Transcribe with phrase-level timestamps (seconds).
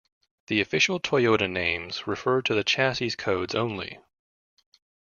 [0.47, 3.99] The official Toyota names refer to the chassis codes only.